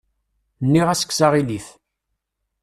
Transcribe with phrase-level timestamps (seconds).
[0.65, 1.67] Nniɣ-as kkes aɣilif.